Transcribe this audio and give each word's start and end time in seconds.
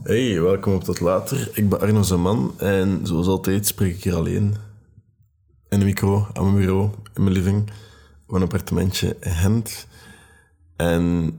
Hey, 0.00 0.40
welkom 0.40 0.74
op 0.74 0.84
Tot 0.84 1.00
Later. 1.00 1.50
Ik 1.54 1.68
ben 1.68 1.80
Arno 1.80 2.02
Zaman 2.02 2.54
en 2.58 3.00
zoals 3.02 3.26
altijd 3.26 3.66
spreek 3.66 3.94
ik 3.94 4.04
hier 4.04 4.14
alleen. 4.14 4.54
In 5.68 5.78
de 5.78 5.84
micro, 5.84 6.26
aan 6.32 6.44
mijn 6.44 6.56
bureau, 6.56 6.90
in 7.14 7.22
mijn 7.22 7.34
living, 7.34 7.70
op 8.26 8.34
een 8.34 8.42
appartementje 8.42 9.16
in 9.20 9.30
Gent. 9.30 9.86
En 10.76 11.34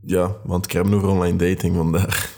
ja, 0.00 0.36
want 0.44 0.64
ik 0.64 0.72
heb 0.72 0.86
over 0.92 1.08
online 1.08 1.38
dating 1.38 1.76
vandaag. 1.76 2.36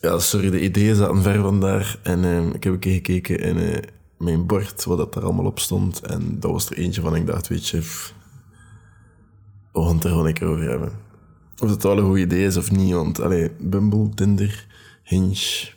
Ja, 0.00 0.18
sorry, 0.18 0.50
de 0.50 0.60
ideeën 0.60 0.94
zaten 0.94 1.22
ver 1.22 1.40
vandaag. 1.40 1.98
En 2.02 2.24
eh, 2.24 2.46
ik 2.46 2.64
heb 2.64 2.72
een 2.72 2.78
keer 2.78 2.94
gekeken 2.94 3.38
in 3.38 3.58
eh, 3.58 3.82
mijn 4.18 4.46
bord, 4.46 4.84
wat 4.84 4.98
dat 4.98 5.14
daar 5.14 5.24
allemaal 5.24 5.46
op 5.46 5.58
stond. 5.58 6.00
En 6.00 6.40
dat 6.40 6.50
was 6.50 6.70
er 6.70 6.76
eentje 6.76 7.00
van, 7.00 7.16
ik 7.16 7.26
dacht, 7.26 7.48
weet 7.48 7.68
je, 7.68 7.80
we 9.72 9.82
gaan 9.82 9.94
het 9.94 10.04
er 10.04 10.10
gewoon 10.10 10.26
een 10.26 10.40
over 10.40 10.68
hebben. 10.68 11.05
Of 11.58 11.70
het 11.70 11.82
wel 11.82 11.98
een 11.98 12.04
goed 12.04 12.18
idee 12.18 12.44
is 12.44 12.56
of 12.56 12.70
niet, 12.70 12.92
want 12.92 13.20
allee, 13.20 13.50
Bumble, 13.50 14.08
Tinder, 14.08 14.66
Hinge, 15.02 15.74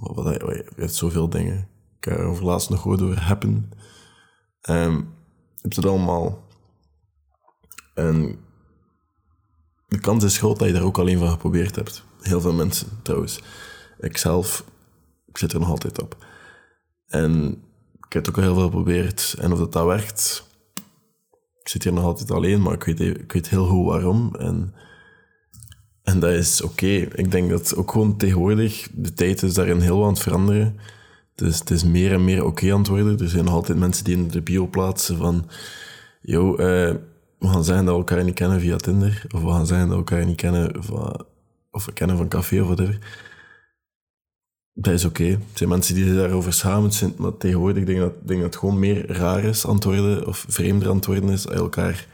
wat, 0.00 0.24
wat, 0.24 0.54
je 0.54 0.72
hebt 0.76 0.94
zoveel 0.94 1.28
dingen. 1.28 1.68
Ik 1.98 2.04
heb 2.04 2.18
er 2.18 2.24
over 2.24 2.44
laatst 2.44 2.70
nog 2.70 2.80
gehoord 2.80 3.02
over 3.02 3.20
Happen. 3.20 3.72
Um, 4.70 4.96
je 5.54 5.60
hebt 5.62 5.76
het 5.76 5.86
allemaal. 5.86 6.44
En 7.94 8.38
de 9.88 9.98
kans 9.98 10.24
is 10.24 10.38
groot 10.38 10.58
dat 10.58 10.68
je 10.68 10.74
er 10.74 10.84
ook 10.84 10.98
alleen 10.98 11.18
van 11.18 11.30
geprobeerd 11.30 11.76
hebt. 11.76 12.04
Heel 12.20 12.40
veel 12.40 12.52
mensen 12.52 12.88
trouwens. 13.02 13.40
Ikzelf, 14.00 14.64
ik 15.26 15.38
zit 15.38 15.52
er 15.52 15.60
nog 15.60 15.68
altijd 15.68 16.02
op. 16.02 16.26
En 17.06 17.50
ik 18.06 18.12
heb 18.12 18.24
het 18.24 18.28
ook 18.28 18.36
al 18.36 18.42
heel 18.42 18.54
veel 18.54 18.64
geprobeerd. 18.64 19.34
En 19.38 19.52
of 19.52 19.58
dat, 19.58 19.72
dat 19.72 19.86
werkt, 19.86 20.46
ik 21.62 21.68
zit 21.68 21.84
hier 21.84 21.92
nog 21.92 22.04
altijd 22.04 22.30
alleen, 22.30 22.62
maar 22.62 22.86
ik 22.86 23.28
weet, 23.32 23.48
heel 23.48 23.66
goed 23.66 23.86
waarom. 23.86 24.34
En, 24.38 24.74
en 26.02 26.18
dat 26.20 26.32
is 26.32 26.62
oké. 26.62 26.86
Ik 27.14 27.30
denk 27.30 27.50
dat 27.50 27.76
ook 27.76 27.90
gewoon 27.90 28.16
tegenwoordig, 28.16 28.88
de 28.92 29.12
tijd 29.12 29.42
is 29.42 29.54
daarin 29.54 29.80
heel 29.80 30.02
aan 30.02 30.12
het 30.12 30.22
veranderen. 30.22 30.76
Dus 31.34 31.58
het 31.58 31.70
is 31.70 31.84
meer 31.84 32.12
en 32.12 32.24
meer 32.24 32.44
oké 32.44 32.72
aan 32.72 32.78
het 32.78 32.88
worden. 32.88 33.18
Er 33.18 33.28
zijn 33.28 33.44
nog 33.44 33.54
altijd 33.54 33.78
mensen 33.78 34.04
die 34.04 34.16
in 34.16 34.28
de 34.28 34.42
bio 34.42 34.66
plaatsen 34.66 35.16
van... 35.16 35.48
Yo, 36.20 36.50
uh, 36.52 36.56
we 37.38 37.48
gaan 37.48 37.64
zeggen 37.64 37.84
dat 37.84 37.94
we 37.94 38.00
elkaar 38.00 38.24
niet 38.24 38.34
kennen 38.34 38.60
via 38.60 38.76
Tinder. 38.76 39.24
Of 39.34 39.42
we 39.42 39.48
gaan 39.48 39.66
zeggen 39.66 39.88
dat 39.88 39.96
we 39.96 40.04
elkaar 40.04 40.26
niet 40.26 40.36
kennen 40.36 40.84
van... 40.84 41.24
Of 41.70 41.84
we 41.84 41.92
kennen 41.92 42.16
van 42.16 42.28
café 42.28 42.60
of 42.60 42.66
whatever. 42.66 42.98
Dat 44.74 44.92
is 44.92 45.04
oké. 45.04 45.22
Okay. 45.22 45.38
Zijn 45.54 45.68
mensen 45.68 45.94
die 45.94 46.14
daarover 46.14 46.52
schamen 46.52 46.92
zijn, 46.92 47.14
maar 47.16 47.36
tegenwoordig 47.36 47.84
denk 47.84 47.98
ik 47.98 48.04
dat, 48.04 48.28
denk 48.28 48.40
dat 48.40 48.50
het 48.50 48.60
gewoon 48.60 48.78
meer 48.78 49.12
raar 49.12 49.44
is 49.44 49.66
antwoorden 49.66 50.26
of 50.26 50.44
vreemder 50.48 50.88
antwoorden 50.88 51.28
is 51.28 51.48
als 51.48 51.56
elkaar 51.56 52.06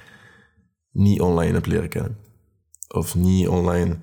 niet 0.92 1.20
online 1.20 1.53
hebt 1.53 1.67
leren 1.67 1.89
kennen. 1.89 2.17
Of 2.89 3.15
niet 3.15 3.48
online. 3.48 3.98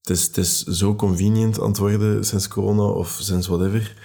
Het 0.00 0.16
is, 0.16 0.22
het 0.22 0.36
is 0.36 0.62
zo 0.62 0.94
convenient 0.94 1.60
antwoorden 1.60 2.24
sinds 2.24 2.48
corona 2.48 2.82
of 2.82 3.18
sinds 3.20 3.46
whatever. 3.46 3.96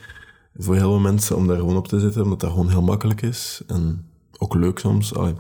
Voor 0.54 0.76
heel 0.76 0.90
veel 0.90 1.00
mensen 1.00 1.36
om 1.36 1.48
daar 1.48 1.58
gewoon 1.58 1.78
op 1.78 1.88
te 1.88 2.00
zitten, 2.00 2.24
omdat 2.24 2.40
dat 2.40 2.50
gewoon 2.50 2.70
heel 2.70 2.82
makkelijk 2.82 3.22
is. 3.22 3.62
En 3.68 4.06
ook 4.38 4.54
leuk 4.54 4.80
soms. 4.80 5.16
Allee. 5.16 5.36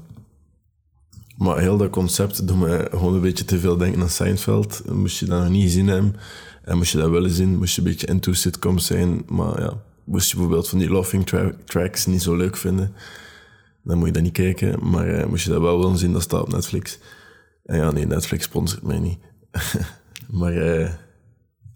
Maar 1.38 1.60
heel 1.60 1.78
dat 1.78 1.90
concept 1.90 2.48
doet 2.48 2.60
me 2.60 2.88
gewoon 2.92 3.14
een 3.14 3.22
beetje 3.22 3.45
te 3.45 3.60
veel 3.60 3.78
denken 3.78 4.02
aan 4.02 4.10
Seinfeld. 4.10 4.82
Moest 4.92 5.20
je 5.20 5.26
dat 5.26 5.42
nog 5.42 5.50
niet 5.50 5.64
gezien 5.64 5.88
hebben 5.88 6.16
en 6.72 6.77
moest 6.77 6.91
je 6.91 6.97
dat 6.97 7.09
willen 7.09 7.30
zien, 7.30 7.58
moest 7.58 7.75
je 7.75 7.81
een 7.81 7.88
beetje 7.88 8.08
into 8.08 8.33
sitcoms 8.33 8.86
zijn. 8.86 9.23
Maar 9.27 9.61
ja, 9.61 9.73
moest 10.03 10.30
je 10.30 10.36
bijvoorbeeld 10.36 10.69
van 10.69 10.80
die 10.80 10.91
laughing 10.91 11.25
tra 11.25 11.52
tracks 11.66 12.05
niet 12.05 12.22
zo 12.22 12.36
leuk 12.36 12.58
vinden, 12.58 12.94
dan 13.83 13.97
moet 13.97 14.08
je 14.08 14.14
dat 14.14 14.23
niet 14.23 14.31
kijken. 14.31 14.89
Maar 14.89 15.08
uh, 15.08 15.25
moest 15.25 15.44
je 15.44 15.49
dat 15.49 15.61
wel 15.61 15.80
willen 15.80 15.97
zien, 15.97 16.14
dat 16.14 16.22
staat 16.22 16.42
op 16.42 16.52
Netflix. 16.52 16.99
En 17.66 17.77
ja, 17.77 17.92
nee, 17.92 18.08
Netflix 18.08 18.44
sponsort 18.44 18.83
mij 18.83 18.99
niet. 18.99 19.19
maar 20.39 20.53
uh, 20.53 20.89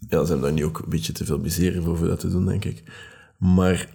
ja, 0.08 0.24
ze 0.24 0.32
hebben 0.32 0.40
daar 0.40 0.52
nu 0.52 0.64
ook 0.64 0.78
een 0.78 0.88
beetje 0.88 1.12
te 1.12 1.24
veel 1.24 1.38
miseren 1.38 1.82
voor, 1.82 1.96
voor 1.96 2.06
dat 2.06 2.20
te 2.20 2.28
doen, 2.28 2.46
denk 2.46 2.64
ik. 2.64 2.82
Maar 3.38 3.88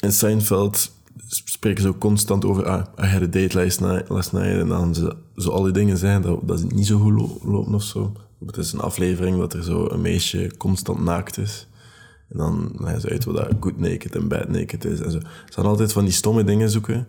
in 0.00 0.12
Seinfeld 0.12 0.92
spreken 1.26 1.82
ze 1.82 1.88
ook 1.88 2.00
constant 2.00 2.44
over, 2.44 2.66
ah, 2.66 3.04
I 3.04 3.06
had 3.06 3.22
a 3.22 3.26
date 3.26 3.62
last 3.62 3.80
night, 3.80 4.08
last 4.08 4.32
night 4.32 4.60
en 4.60 4.68
dan 4.68 4.94
zo 5.36 5.50
al 5.50 5.62
die 5.62 5.72
dingen 5.72 5.96
zijn, 5.96 6.22
dat, 6.22 6.48
dat 6.48 6.58
is 6.58 6.64
niet 6.64 6.86
zo 6.86 6.98
goed 6.98 7.44
lopen 7.44 7.74
of 7.74 7.82
zo. 7.82 8.12
Het 8.46 8.56
is 8.56 8.72
een 8.72 8.80
aflevering 8.80 9.38
dat 9.38 9.52
er 9.52 9.64
zo 9.64 9.88
een 9.88 10.00
meisje 10.00 10.50
constant 10.56 11.04
naakt 11.04 11.38
is. 11.38 11.68
En 12.28 12.38
dan 12.38 12.74
leggen 12.78 13.00
ze 13.00 13.08
uit 13.08 13.24
wat 13.24 13.36
dat 13.36 13.52
good 13.60 13.78
naked 13.78 14.14
en 14.14 14.28
bad 14.28 14.48
naked 14.48 14.84
is. 14.84 15.00
En 15.00 15.10
zo. 15.10 15.18
Ze 15.18 15.52
gaan 15.52 15.66
altijd 15.66 15.92
van 15.92 16.04
die 16.04 16.12
stomme 16.12 16.44
dingen 16.44 16.70
zoeken. 16.70 17.06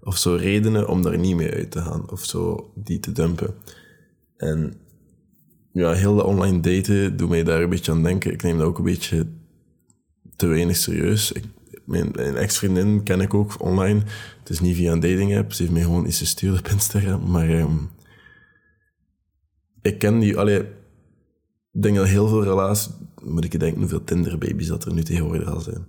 Of 0.00 0.16
zo 0.16 0.34
redenen 0.34 0.88
om 0.88 1.02
daar 1.02 1.18
niet 1.18 1.36
mee 1.36 1.52
uit 1.52 1.70
te 1.70 1.80
gaan. 1.80 2.10
Of 2.10 2.24
zo 2.24 2.70
die 2.74 3.00
te 3.00 3.12
dumpen. 3.12 3.54
En 4.36 4.74
ja, 5.72 5.92
heel 5.92 6.14
de 6.14 6.24
online 6.24 6.60
daten 6.60 7.16
doet 7.16 7.28
mij 7.28 7.42
daar 7.42 7.62
een 7.62 7.68
beetje 7.68 7.92
aan 7.92 8.02
denken. 8.02 8.32
Ik 8.32 8.42
neem 8.42 8.58
dat 8.58 8.66
ook 8.66 8.78
een 8.78 8.84
beetje 8.84 9.26
te 10.36 10.46
weinig 10.46 10.76
serieus. 10.76 11.32
Ik, 11.32 11.44
mijn, 11.84 12.14
ex-vriendin 12.14 13.02
ken 13.02 13.20
ik 13.20 13.34
ook 13.34 13.62
online. 13.62 14.00
Het 14.38 14.50
is 14.50 14.60
niet 14.60 14.76
via 14.76 14.92
een 14.92 15.00
dating 15.00 15.36
app. 15.36 15.52
Ze 15.52 15.62
heeft 15.62 15.74
mij 15.74 15.82
gewoon 15.82 16.06
iets 16.06 16.18
gestuurd 16.18 16.58
op 16.58 16.68
Instagram. 16.68 17.30
Maar 17.30 17.50
um, 17.50 17.90
ik 19.82 19.98
ken 19.98 20.18
die, 20.18 20.38
allee, 20.38 20.58
ik 21.72 21.82
denk 21.82 21.96
dat 21.96 22.06
heel 22.06 22.28
veel 22.28 22.42
relaties, 22.42 22.90
moet 23.22 23.44
ik 23.44 23.60
denken 23.60 23.80
hoeveel 23.80 24.04
Tinder-baby's 24.04 24.66
dat 24.66 24.84
er 24.84 24.92
nu 24.92 25.02
tegenwoordig 25.02 25.48
al 25.48 25.60
zijn. 25.60 25.86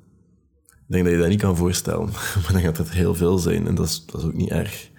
Ik 0.68 1.00
denk 1.00 1.04
dat 1.04 1.14
je 1.14 1.20
dat 1.20 1.30
niet 1.30 1.42
kan 1.42 1.58
voorstellen, 1.58 2.06
maar 2.42 2.52
dan 2.52 2.62
gaat 2.62 2.78
het 2.78 2.92
heel 2.92 3.16
veel 3.16 3.38
zijn 3.38 3.68
en 3.68 3.76
dat 3.76 3.86
is, 3.86 4.06
dat 4.06 4.22
is 4.22 4.28
ook 4.28 4.34
niet 4.34 4.50
erg. 4.50 4.92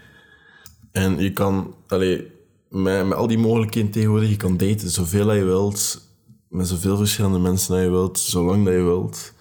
En 0.92 1.18
je 1.18 1.32
kan, 1.32 1.74
allee, 1.86 2.32
met, 2.68 3.06
met 3.06 3.18
al 3.18 3.26
die 3.26 3.38
mogelijkheden 3.38 3.90
tegenwoordig, 3.90 4.28
je 4.28 4.36
kan 4.36 4.56
daten 4.56 4.90
zoveel 4.90 5.26
dat 5.26 5.36
je 5.36 5.44
wilt, 5.44 6.08
met 6.48 6.68
zoveel 6.68 6.96
verschillende 6.96 7.38
mensen 7.38 7.74
dat 7.74 7.84
je 7.84 7.90
wilt, 7.90 8.18
zolang 8.18 8.64
dat 8.64 8.74
je 8.74 8.82
wilt. 8.82 9.32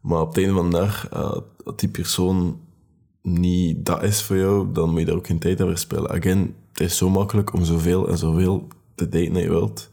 Maar 0.00 0.20
op 0.20 0.28
het 0.28 0.36
einde 0.36 0.54
van 0.54 0.70
de 0.70 0.76
dag, 0.76 1.12
uh, 1.12 1.36
als 1.64 1.76
die 1.76 1.88
persoon 1.88 2.60
niet 3.22 3.86
dat 3.86 4.02
is 4.02 4.22
voor 4.22 4.36
jou, 4.36 4.72
dan 4.72 4.90
moet 4.90 4.98
je 4.98 5.06
daar 5.06 5.14
ook 5.14 5.26
geen 5.26 5.38
tijd 5.38 5.60
aan 5.60 5.68
verspillen. 5.68 6.10
Again, 6.10 6.54
het 6.72 6.80
is 6.80 6.96
zo 6.96 7.10
makkelijk 7.10 7.52
om 7.52 7.64
zoveel 7.64 8.08
en 8.08 8.18
zoveel 8.18 8.68
te 8.94 9.08
daten 9.08 9.32
dat 9.32 9.42
je 9.42 9.48
wilt, 9.48 9.90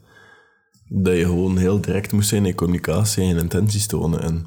dat 0.88 1.16
je 1.16 1.24
gewoon 1.24 1.56
heel 1.56 1.80
direct 1.80 2.12
moest 2.12 2.28
zijn 2.28 2.46
in 2.46 2.54
communicatie 2.54 3.24
en 3.24 3.38
intenties 3.38 3.86
tonen. 3.86 4.22
En, 4.22 4.46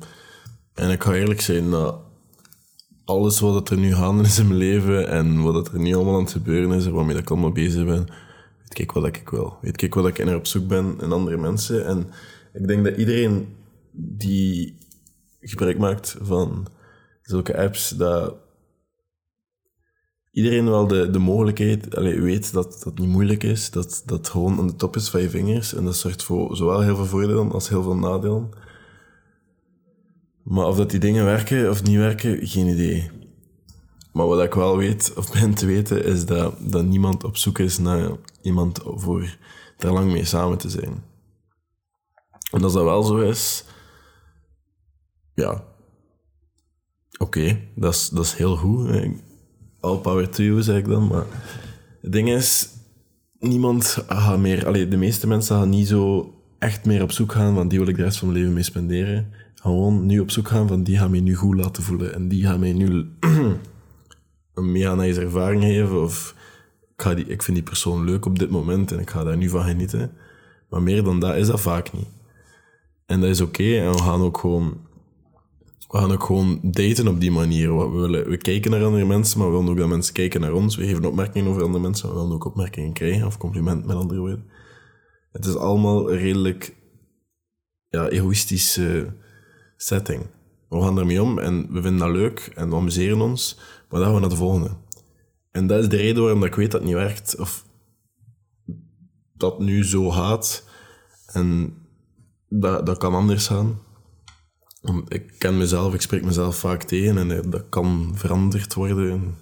en 0.74 0.90
ik 0.90 1.04
ga 1.04 1.14
eerlijk 1.14 1.42
zijn, 1.42 1.70
dat 1.70 2.04
alles 3.06 3.40
wat 3.40 3.70
er 3.70 3.78
nu 3.78 3.94
gaande 3.94 4.24
is 4.24 4.40
in 4.40 4.48
mijn 4.48 4.60
leven 4.60 5.10
en 5.10 5.42
wat 5.42 5.68
er 5.68 5.80
nu 5.80 5.96
allemaal 5.96 6.16
aan 6.16 6.24
het 6.24 6.32
gebeuren 6.32 6.78
is 6.78 6.86
en 6.86 6.94
waarmee 6.94 7.18
ik 7.18 7.30
allemaal 7.30 7.52
bezig 7.52 7.86
ben, 7.86 8.06
weet 8.60 8.80
ik 8.80 8.92
wat 8.92 9.06
ik 9.06 9.30
wil. 9.30 9.58
Weet 9.62 9.82
ik 9.82 9.94
wat 9.94 10.08
ik 10.08 10.26
naar 10.26 10.36
op 10.36 10.48
zoek 10.48 10.68
ben 10.68 10.98
in 11.02 11.12
andere 11.12 11.38
mensen. 11.38 11.86
En 11.86 12.08
ik 12.54 12.68
denk 12.68 12.84
dat 12.84 12.98
iedereen 12.98 13.56
die 13.92 14.78
gebruik 15.40 15.78
maakt 15.78 16.18
van 16.22 16.68
zulke 17.22 17.58
apps, 17.58 17.90
dat 17.90 18.36
iedereen 20.36 20.70
wel 20.70 20.88
de, 20.88 21.10
de 21.10 21.20
mogelijkheid 21.20 21.96
allez, 21.96 22.20
weet 22.20 22.54
dat 22.54 22.82
dat 22.84 22.98
niet 22.98 23.10
moeilijk 23.10 23.44
is, 23.44 23.72
dat 23.72 24.04
dat 24.06 24.30
gewoon 24.30 24.60
aan 24.60 24.68
de 24.68 24.76
top 24.76 24.96
is 24.96 25.10
van 25.10 25.22
je 25.22 25.30
vingers. 25.30 25.74
En 25.74 25.86
dat 25.86 25.96
zorgt 25.96 26.24
voor 26.24 26.56
zowel 26.56 26.82
heel 26.82 26.96
veel 26.96 27.06
voordelen 27.06 27.52
als 27.52 27.70
heel 27.70 27.84
veel 27.84 27.96
nadelen. 27.96 28.50
Maar 30.44 30.66
of 30.66 30.78
dat 30.78 30.90
die 30.90 31.00
dingen 31.00 31.26
werken 31.26 31.70
of 31.70 31.84
niet 31.84 31.98
werken, 31.98 32.48
geen 32.48 32.68
idee. 32.68 33.12
Maar 34.14 34.28
wat 34.28 34.44
ik 34.44 34.54
wel 34.54 34.78
weet, 34.78 35.14
of 35.18 35.32
ben 35.32 35.54
te 35.54 35.66
weten, 35.66 36.04
is 36.04 36.26
dat, 36.26 36.56
dat 36.60 36.86
niemand 36.86 37.24
op 37.24 37.38
zoek 37.38 37.60
is 37.60 37.78
naar 37.78 38.12
iemand 38.42 38.80
voor 38.84 39.38
daar 39.78 39.94
lang 39.94 40.12
mee 40.12 40.26
samen 40.26 40.58
te 40.58 40.70
zijn. 40.70 41.04
En 42.52 42.64
als 42.64 42.74
dat 42.74 42.84
wel 42.84 43.04
zo 43.04 43.18
is, 43.18 43.66
ja, 45.34 45.64
oké, 47.18 47.60
dat, 47.76 47.94
is, 47.94 48.10
dat 48.10 48.24
is 48.26 48.34
heel 48.34 48.56
goed 48.56 48.90
all 49.86 49.98
power 49.98 50.30
to 50.30 50.44
you, 50.44 50.62
zeg 50.62 50.78
ik 50.78 50.88
dan. 50.88 51.08
Maar 51.08 51.26
het 52.02 52.12
ding 52.12 52.30
is, 52.30 52.70
niemand 53.40 54.04
gaat 54.08 54.40
meer... 54.40 54.68
Allee, 54.68 54.88
de 54.88 54.98
meeste 54.98 55.28
mensen 55.28 55.56
gaan 55.56 55.70
niet 55.70 55.88
zo 55.88 56.34
echt 56.60 56.86
meer 56.86 57.02
op 57.02 57.12
zoek 57.12 57.32
gaan 57.32 57.56
van 57.56 57.68
die 57.68 57.80
wil 57.80 57.88
ik 57.88 57.96
de 57.96 58.04
rest 58.04 58.18
van 58.18 58.28
mijn 58.28 58.40
leven 58.40 58.54
mee 58.54 58.64
spenderen. 58.64 59.32
Gewoon 59.56 60.06
nu 60.06 60.20
op 60.20 60.32
zoek 60.32 60.48
gaan 60.48 60.68
van 60.68 60.84
die 60.84 60.98
gaan 60.98 61.12
mij 61.12 61.20
nu 61.20 61.36
goed 61.36 61.56
laten 61.56 61.84
voelen. 61.84 62.14
En 62.14 62.28
die 62.28 62.46
gaan 62.46 62.60
mij 62.60 62.74
nu 62.74 63.10
een 64.54 64.72
nice 64.72 65.22
ervaring 65.22 65.64
geven. 65.64 66.02
Of 66.02 66.36
ik, 66.96 67.02
ga 67.02 67.16
ik 67.16 67.44
vind 67.44 67.58
die 67.58 67.66
persoon 67.66 68.04
leuk 68.04 68.26
op 68.26 68.40
dit 68.40 68.50
moment 68.50 68.92
en 68.92 69.00
ik 69.00 69.10
ga 69.10 69.24
daar 69.24 69.38
nu 69.38 69.50
van 69.50 69.64
genieten. 69.64 70.12
Maar 70.70 70.82
meer 70.82 71.04
dan 71.04 71.20
dat 71.20 71.36
is 71.36 71.48
dat 71.48 71.62
vaak 71.62 71.94
niet. 71.94 72.08
En 73.06 73.22
dat 73.22 73.30
is 73.30 73.42
oké. 73.42 73.78
En 73.78 73.92
we 73.92 73.98
gaan 73.98 74.22
ook 74.22 74.38
gewoon 74.38 74.78
we 75.96 76.02
gaan 76.02 76.12
ook 76.12 76.24
gewoon 76.24 76.60
daten 76.64 77.08
op 77.08 77.20
die 77.20 77.32
manier. 77.32 77.78
We, 77.78 78.00
willen, 78.00 78.30
we 78.30 78.38
kijken 78.38 78.72
naar 78.72 78.84
andere 78.84 79.06
mensen, 79.06 79.40
maar 79.40 79.48
we 79.48 79.54
willen 79.54 79.70
ook 79.70 79.78
dat 79.78 79.88
mensen 79.88 80.14
kijken 80.14 80.42
naar 80.42 80.54
ons. 80.54 80.76
We 80.76 80.86
geven 80.86 81.06
opmerkingen 81.06 81.50
over 81.50 81.64
andere 81.64 81.84
mensen, 81.84 82.08
maar 82.08 82.16
we 82.16 82.22
willen 82.22 82.36
ook 82.36 82.46
opmerkingen 82.46 82.94
krijgen, 82.94 83.26
of 83.26 83.38
compliment 83.38 83.86
met 83.86 83.96
andere 83.96 84.20
woorden. 84.20 84.46
Het 85.32 85.46
is 85.46 85.56
allemaal 85.56 86.12
een 86.12 86.18
redelijk 86.18 86.76
ja, 87.90 88.08
egoïstische 88.08 89.14
setting. 89.78 90.26
We 90.70 90.82
gaan 90.82 91.00
ermee 91.00 91.22
om 91.22 91.40
en 91.40 91.68
we 91.72 91.82
vinden 91.82 92.00
dat 92.00 92.16
leuk 92.16 92.52
en 92.56 92.70
we 92.70 92.76
amuseren 92.76 93.22
ons, 93.22 93.60
maar 93.90 94.00
dan 94.00 94.04
gaan 94.04 94.14
we 94.14 94.20
naar 94.20 94.30
de 94.30 94.36
volgende. 94.36 94.78
En 95.52 95.68
dat 95.68 95.80
is 95.80 95.90
de 95.90 95.98
reden 95.98 96.24
waarom 96.24 96.44
ik 96.44 96.56
weet 96.56 96.72
dat 96.72 96.82
het 96.82 96.90
niet 96.90 97.00
werkt. 97.00 97.36
Of 97.40 97.66
dat 99.34 99.60
nu 99.60 99.86
zo 99.86 100.12
gaat. 100.12 100.68
En 101.26 101.74
dat, 102.50 102.86
dat 102.86 102.98
kan 102.98 103.14
anders 103.14 103.48
gaan. 103.48 103.80
Want 104.86 105.14
ik 105.14 105.34
ken 105.38 105.58
mezelf, 105.58 105.94
ik 105.94 106.02
spreek 106.02 106.24
mezelf 106.24 106.58
vaak 106.58 106.84
tegen 106.84 107.18
en 107.18 107.32
eh, 107.32 107.52
dat 107.52 107.64
kan 107.70 108.12
veranderd 108.16 108.74
worden. 108.74 109.36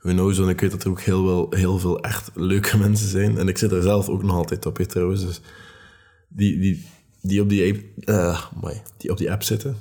Who 0.00 0.12
knows, 0.12 0.38
en 0.38 0.48
ik 0.48 0.60
weet 0.60 0.70
dat 0.70 0.84
er 0.84 0.90
ook 0.90 1.00
heel, 1.00 1.24
wel, 1.24 1.46
heel 1.50 1.78
veel 1.78 2.00
echt 2.00 2.30
leuke 2.34 2.78
mensen 2.86 3.08
zijn. 3.08 3.38
En 3.38 3.48
ik 3.48 3.58
zit 3.58 3.72
er 3.72 3.82
zelf 3.82 4.08
ook 4.08 4.22
nog 4.22 4.36
altijd 4.36 4.66
op, 4.66 4.78
trouwens. 4.78 5.26
Dus 5.26 5.40
die, 6.28 6.58
die, 6.58 6.86
die, 7.22 7.42
op 7.42 7.48
die, 7.48 7.72
app, 7.72 8.08
uh, 8.08 8.70
die 8.96 9.10
op 9.10 9.18
die 9.18 9.32
app 9.32 9.42
zitten. 9.42 9.76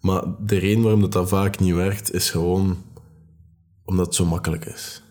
Maar 0.00 0.24
de 0.40 0.58
reden 0.58 0.82
waarom 0.82 1.00
dat, 1.00 1.12
dat 1.12 1.28
vaak 1.28 1.58
niet 1.58 1.74
werkt, 1.74 2.12
is 2.12 2.30
gewoon 2.30 2.84
omdat 3.84 4.06
het 4.06 4.14
zo 4.14 4.24
makkelijk 4.24 4.64
is. 4.64 5.02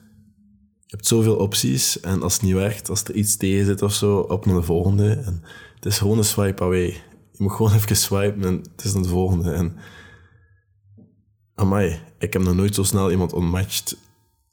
Je 0.80 0.96
hebt 0.96 1.08
zoveel 1.08 1.36
opties 1.36 2.00
en 2.00 2.22
als 2.22 2.34
het 2.34 2.42
niet 2.42 2.54
werkt, 2.54 2.90
als 2.90 3.04
er 3.04 3.16
iets 3.16 3.38
tegen 3.38 3.66
zit 3.66 3.82
of 3.82 3.94
zo, 3.94 4.18
op 4.18 4.46
naar 4.46 4.56
de 4.56 4.62
volgende. 4.62 5.12
En 5.12 5.44
het 5.76 5.86
is 5.86 5.98
gewoon 5.98 6.18
een 6.18 6.24
swipe 6.24 6.64
away. 6.64 7.04
Je 7.38 7.44
moet 7.44 7.52
gewoon 7.52 7.74
even 7.78 7.96
swipen 7.96 8.44
en 8.44 8.58
het 8.76 8.84
is 8.84 8.94
de 8.94 9.04
volgende. 9.04 9.52
En 9.52 9.76
amai, 11.56 12.00
ik 12.20 12.34
heb 12.34 12.42
nog 12.42 12.56
nooit 12.56 12.76
zo 12.76 12.84
snel 12.84 13.12
iemand 13.12 13.34
unmatched 13.34 13.98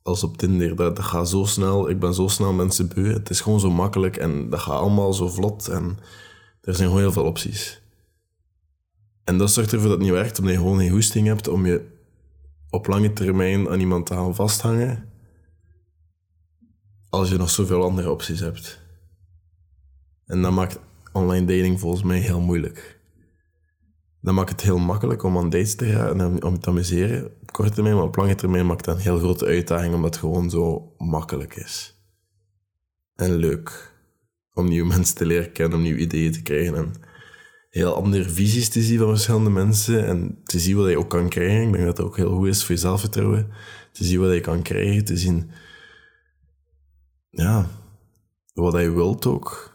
als 0.02 0.24
op 0.24 0.36
Tinder. 0.36 0.76
Dat, 0.76 0.96
dat 0.96 1.04
gaat 1.04 1.28
zo 1.28 1.44
snel, 1.44 1.90
ik 1.90 1.98
ben 1.98 2.14
zo 2.14 2.28
snel 2.28 2.52
mensen 2.52 2.88
beu. 2.88 3.12
Het 3.12 3.30
is 3.30 3.40
gewoon 3.40 3.60
zo 3.60 3.70
makkelijk 3.70 4.16
en 4.16 4.50
dat 4.50 4.60
gaat 4.60 4.78
allemaal 4.78 5.12
zo 5.12 5.28
vlot 5.28 5.68
en 5.68 5.98
er 6.60 6.74
zijn 6.74 6.88
gewoon 6.88 7.02
heel 7.02 7.12
veel 7.12 7.24
opties. 7.24 7.80
En 9.24 9.38
dat 9.38 9.50
zorgt 9.50 9.72
ervoor 9.72 9.88
dat 9.88 9.98
het 9.98 10.06
niet 10.06 10.16
werkt, 10.16 10.38
omdat 10.38 10.54
je 10.54 10.60
gewoon 10.60 10.78
geen 10.78 10.90
hoesting 10.90 11.26
hebt 11.26 11.48
om 11.48 11.66
je 11.66 11.90
op 12.70 12.86
lange 12.86 13.12
termijn 13.12 13.68
aan 13.68 13.80
iemand 13.80 14.06
te 14.06 14.14
gaan 14.14 14.34
vasthangen, 14.34 15.08
als 17.08 17.28
je 17.28 17.36
nog 17.36 17.50
zoveel 17.50 17.82
andere 17.82 18.10
opties 18.10 18.40
hebt. 18.40 18.80
En 20.26 20.42
dat 20.42 20.52
maakt 20.52 20.78
online 21.12 21.46
dating 21.46 21.80
volgens 21.80 22.02
mij 22.02 22.18
heel 22.18 22.40
moeilijk. 22.40 23.00
Dat 24.20 24.34
maakt 24.34 24.50
het 24.50 24.60
heel 24.60 24.78
makkelijk 24.78 25.22
om 25.22 25.38
aan 25.38 25.50
dates 25.50 25.74
te 25.74 25.84
gaan 25.84 26.20
en 26.20 26.44
om 26.44 26.58
te 26.58 26.68
amuseren 26.68 27.24
op 27.42 27.52
korte 27.52 27.72
termijn, 27.72 27.94
maar 27.94 28.04
op 28.04 28.16
lange 28.16 28.34
termijn 28.34 28.66
maakt 28.66 28.84
dat 28.84 28.96
een 28.96 29.02
heel 29.02 29.18
grote 29.18 29.46
uitdaging 29.46 29.94
omdat 29.94 30.10
het 30.10 30.20
gewoon 30.20 30.50
zo 30.50 30.94
makkelijk 30.98 31.56
is. 31.56 31.96
En 33.14 33.34
leuk 33.34 33.94
om 34.54 34.68
nieuwe 34.68 34.88
mensen 34.94 35.16
te 35.16 35.26
leren 35.26 35.52
kennen, 35.52 35.78
om 35.78 35.84
nieuwe 35.84 36.00
ideeën 36.00 36.32
te 36.32 36.42
krijgen 36.42 36.74
en 36.74 36.92
heel 37.70 37.94
andere 37.94 38.28
visies 38.28 38.68
te 38.68 38.82
zien 38.82 38.98
van 38.98 39.08
verschillende 39.08 39.50
mensen 39.50 40.06
en 40.06 40.38
te 40.44 40.58
zien 40.58 40.76
wat 40.76 40.90
je 40.90 40.98
ook 40.98 41.10
kan 41.10 41.28
krijgen. 41.28 41.62
Ik 41.62 41.72
denk 41.72 41.84
dat 41.84 41.96
dat 41.96 42.06
ook 42.06 42.16
heel 42.16 42.36
goed 42.36 42.46
is 42.46 42.64
voor 42.64 42.74
je 42.74 42.80
zelfvertrouwen. 42.80 43.52
Te 43.92 44.04
zien 44.04 44.20
wat 44.20 44.32
je 44.32 44.40
kan 44.40 44.62
krijgen, 44.62 45.04
te 45.04 45.16
zien 45.16 45.50
ja, 47.30 47.66
wat 48.54 48.80
je 48.80 48.90
wilt 48.90 49.26
ook. 49.26 49.71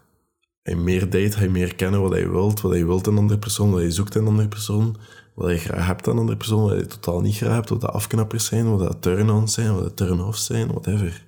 Je 0.67 0.75
meer 0.75 1.09
date, 1.09 1.41
je 1.41 1.49
meer 1.49 1.75
kennen 1.75 2.01
wat 2.01 2.17
je 2.17 2.29
wilt, 2.29 2.61
wat 2.61 2.75
je 2.75 2.85
wilt 2.85 3.07
in 3.07 3.13
een 3.13 3.19
andere 3.19 3.39
persoon, 3.39 3.71
wat 3.71 3.81
je 3.81 3.91
zoekt 3.91 4.15
in 4.15 4.21
een 4.21 4.27
andere 4.27 4.47
persoon, 4.47 4.95
wat 5.35 5.49
je 5.49 5.57
graag 5.57 5.85
hebt 5.85 6.07
aan 6.07 6.13
een 6.13 6.19
andere 6.19 6.37
persoon, 6.37 6.69
wat 6.69 6.79
je 6.79 6.85
totaal 6.85 7.21
niet 7.21 7.35
graag 7.35 7.53
hebt, 7.53 7.69
wat 7.69 7.81
de 7.81 7.87
afknappers 7.87 8.45
zijn, 8.45 8.77
wat 8.77 8.91
de 8.91 8.99
turn-ons 8.99 9.53
zijn, 9.53 9.73
wat 9.73 9.83
de 9.83 9.93
turn-offs 9.93 10.45
zijn, 10.45 10.67
whatever. 10.67 11.25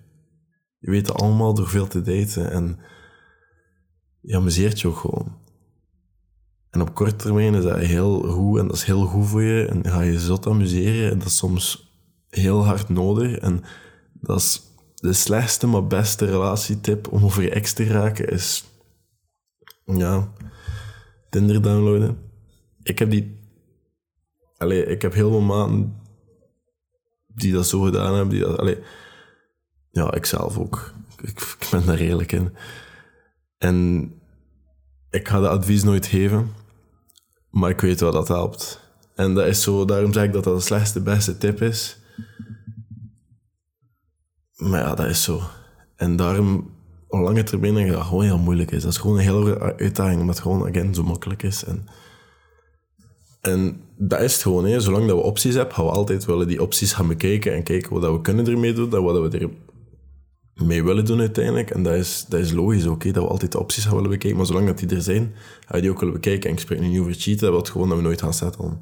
Je 0.80 0.91
weet 0.91 1.07
het 1.07 1.21
allemaal 1.21 1.53
door 1.53 1.68
veel 1.68 1.88
te 1.88 2.01
daten 2.01 2.51
en 2.51 2.80
je 4.21 4.36
amuseert 4.36 4.81
je 4.81 4.88
ook 4.88 4.97
gewoon. 4.97 5.38
En 6.69 6.81
op 6.81 6.95
korte 6.95 7.15
termijn 7.15 7.53
is 7.53 7.63
dat 7.63 7.77
heel 7.77 8.21
goed 8.21 8.59
en 8.59 8.68
dat 8.68 8.75
is 8.75 8.83
heel 8.83 9.06
goed 9.06 9.27
voor 9.27 9.42
je 9.42 9.65
en 9.65 9.85
ga 9.85 10.01
je 10.01 10.19
zot 10.19 10.47
amuseren 10.47 11.12
en 11.12 11.18
dat 11.18 11.27
is 11.27 11.38
soms 11.38 11.94
heel 12.30 12.65
hard 12.65 12.89
nodig 12.89 13.38
en 13.38 13.63
dat 14.13 14.39
is 14.39 14.62
de 14.95 15.13
slechtste 15.13 15.68
maar 15.68 15.88
beste 15.88 16.25
relatietip 16.25 17.12
om 17.12 17.24
over 17.24 17.44
je 17.44 17.50
ex 17.50 17.74
te 17.74 17.83
raken 17.83 18.30
is 18.30 18.69
ja, 19.97 20.33
Tinder 21.30 21.62
downloaden. 21.62 22.18
Ik 22.83 23.00
heb 23.00 23.12
die 23.12 23.39
Allee, 24.59 24.86
ik 24.86 25.01
heb 25.01 25.13
heel 25.13 25.30
veel 25.30 25.41
maanden 25.41 26.01
die 27.27 27.53
dat 27.53 27.68
zo 27.68 27.81
gedaan 27.81 28.13
hebben. 28.13 28.30
Die 28.30 28.44
dat, 28.44 28.57
allee, 28.57 28.77
ja, 29.91 30.13
ik 30.13 30.25
zelf 30.25 30.57
ook. 30.57 30.94
Ik, 31.21 31.30
ik 31.30 31.68
ben 31.71 31.86
daar 31.86 31.97
eerlijk 31.97 32.31
in. 32.31 32.56
En 33.57 34.12
ik 35.09 35.27
ga 35.27 35.39
de 35.39 35.50
advies 35.50 35.83
nooit 35.83 36.06
geven, 36.06 36.53
maar 37.50 37.69
ik 37.69 37.81
weet 37.81 38.00
wat 38.00 38.13
dat 38.13 38.27
helpt. 38.27 38.80
En 39.15 39.33
dat 39.33 39.47
is 39.47 39.62
zo, 39.62 39.85
daarom 39.85 40.13
zeg 40.13 40.24
ik 40.24 40.33
dat 40.33 40.44
dat 40.44 40.56
de 40.56 40.63
slechtste, 40.63 41.01
beste 41.01 41.38
tip 41.38 41.62
is. 41.62 41.97
Maar 44.56 44.80
ja, 44.80 44.95
dat 44.95 45.07
is 45.07 45.24
zo. 45.24 45.42
En 45.95 46.15
daarom, 46.15 46.74
op 47.09 47.19
lange 47.19 47.44
termijn, 47.44 47.73
denk 47.73 47.88
ik 47.88 47.94
dat 47.94 48.03
gewoon 48.03 48.23
heel 48.23 48.38
moeilijk 48.38 48.71
is. 48.71 48.81
Dat 48.81 48.91
is 48.91 48.97
gewoon 48.97 49.17
een 49.17 49.23
hele 49.23 49.59
uitdaging, 49.77 50.21
omdat 50.21 50.39
gewoon, 50.39 50.67
again, 50.67 50.94
zo 50.94 51.03
makkelijk 51.03 51.44
is. 51.44 51.63
En, 51.63 51.88
en 53.41 53.81
dat 53.97 54.21
is 54.21 54.33
het 54.33 54.41
gewoon. 54.41 54.65
Hè. 54.65 54.79
Zolang 54.79 55.07
dat 55.07 55.15
we 55.15 55.23
opties 55.23 55.53
hebben, 55.56 55.73
gaan 55.73 55.85
we 55.85 55.91
altijd 55.91 56.25
willen 56.25 56.47
die 56.47 56.61
opties 56.61 56.94
gaan 56.94 57.07
bekijken 57.07 57.53
en 57.53 57.63
kijken 57.63 58.00
wat 58.00 58.11
we 58.11 58.21
kunnen 58.21 58.47
ermee 58.47 58.73
doen 58.73 58.94
en 58.94 59.03
wat 59.03 59.31
we 59.31 59.50
ermee 60.56 60.83
willen 60.83 61.06
doen 61.06 61.19
uiteindelijk. 61.19 61.69
En 61.69 61.83
dat 61.83 61.94
is, 61.94 62.25
dat 62.29 62.39
is 62.39 62.51
logisch 62.51 62.88
ook, 62.88 63.03
dat 63.13 63.23
we 63.23 63.29
altijd 63.29 63.51
de 63.51 63.59
opties 63.59 63.83
gaan 63.83 63.95
willen 63.95 64.09
bekijken. 64.09 64.38
Maar 64.38 64.47
zolang 64.47 64.67
dat 64.67 64.77
die 64.77 64.89
er 64.95 65.01
zijn, 65.01 65.33
ga 65.67 65.75
je 65.75 65.81
die 65.81 65.91
ook 65.91 66.00
willen 66.00 66.13
bekijken. 66.13 66.50
En 66.50 66.56
ik 66.56 66.61
spreek 66.61 66.79
nu 66.79 66.88
niet 66.88 67.00
over 67.00 67.13
cheaten, 67.13 67.51
dat 67.51 67.69
gewoon 67.69 67.88
dat 67.89 67.97
we 67.97 68.03
nooit 68.03 68.21
gaan 68.21 68.33
settelen. 68.33 68.81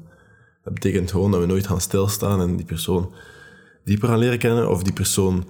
Dat 0.62 0.74
betekent 0.74 1.10
gewoon 1.10 1.30
dat 1.30 1.40
we 1.40 1.46
nooit 1.46 1.66
gaan 1.66 1.80
stilstaan 1.80 2.40
en 2.40 2.56
die 2.56 2.66
persoon 2.66 3.12
dieper 3.84 4.08
gaan 4.08 4.18
leren 4.18 4.38
kennen. 4.38 4.70
Of 4.70 4.82
die 4.82 4.92
persoon, 4.92 5.48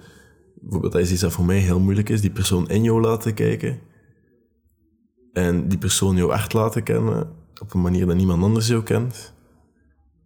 bijvoorbeeld 0.61 0.93
dat 0.93 1.01
is 1.01 1.11
iets 1.11 1.21
dat 1.21 1.31
voor 1.31 1.45
mij 1.45 1.57
heel 1.57 1.79
moeilijk 1.79 2.09
is, 2.09 2.21
die 2.21 2.31
persoon 2.31 2.69
in 2.69 2.83
jou 2.83 3.01
laten 3.01 3.33
kijken. 3.33 3.79
En 5.33 5.67
die 5.67 5.77
persoon 5.77 6.15
jou 6.15 6.33
echt 6.33 6.53
laten 6.53 6.83
kennen 6.83 7.29
op 7.61 7.73
een 7.73 7.81
manier 7.81 8.05
dat 8.05 8.15
niemand 8.15 8.43
anders 8.43 8.67
jou 8.67 8.83
kent. 8.83 9.33